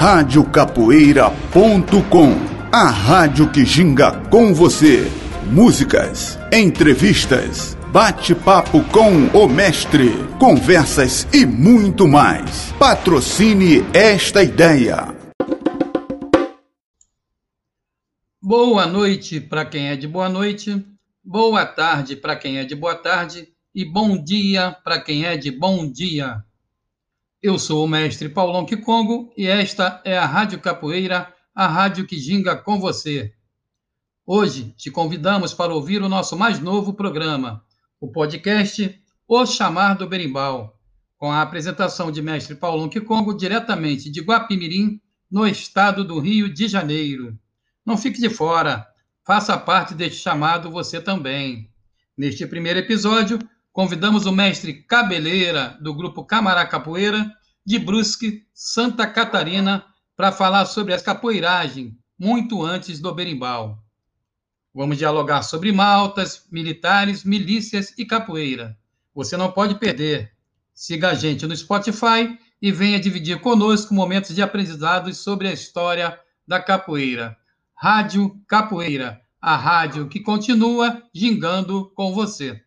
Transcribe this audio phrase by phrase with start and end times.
[0.00, 2.32] radiocapoeira.com
[2.72, 5.12] A rádio que ginga com você.
[5.52, 10.08] Músicas, entrevistas, bate-papo com o mestre,
[10.38, 12.72] conversas e muito mais.
[12.78, 15.14] Patrocine esta ideia.
[18.42, 20.82] Boa noite para quem é de boa noite,
[21.22, 25.50] boa tarde para quem é de boa tarde e bom dia para quem é de
[25.50, 26.42] bom dia.
[27.42, 32.18] Eu sou o mestre Paulão Kikongo e esta é a Rádio Capoeira, a rádio que
[32.18, 33.32] ginga com você.
[34.26, 37.64] Hoje te convidamos para ouvir o nosso mais novo programa,
[37.98, 38.94] o podcast
[39.26, 40.78] O Chamar do Berimbau,
[41.16, 45.00] com a apresentação de mestre Paulão Kikongo diretamente de Guapimirim,
[45.30, 47.38] no estado do Rio de Janeiro.
[47.86, 48.86] Não fique de fora,
[49.26, 51.70] faça parte deste chamado você também.
[52.14, 53.38] Neste primeiro episódio,
[53.72, 59.84] convidamos o mestre Cabeleira, do grupo Camará Capoeira, de Brusque, Santa Catarina,
[60.16, 63.82] para falar sobre a capoeiragem, muito antes do berimbau.
[64.74, 68.78] Vamos dialogar sobre maltas, militares, milícias e capoeira.
[69.14, 70.32] Você não pode perder.
[70.72, 76.18] Siga a gente no Spotify e venha dividir conosco momentos de aprendizados sobre a história
[76.46, 77.36] da capoeira.
[77.74, 82.62] Rádio Capoeira, a rádio que continua gingando com você.